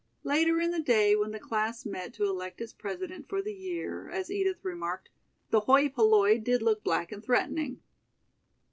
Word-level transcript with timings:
Later 0.23 0.59
in 0.59 0.71
the 0.71 0.81
day 0.81 1.15
when 1.15 1.29
the 1.29 1.37
class 1.39 1.85
met 1.85 2.11
to 2.15 2.23
elect 2.23 2.59
its 2.59 2.73
president 2.73 3.29
for 3.29 3.39
the 3.39 3.53
year, 3.53 4.09
as 4.09 4.31
Edith 4.31 4.65
remarked: 4.65 5.11
"The 5.51 5.59
hoi 5.59 5.89
polloi 5.89 6.39
did 6.39 6.63
look 6.63 6.83
black 6.83 7.11
and 7.11 7.23
threatening." 7.23 7.83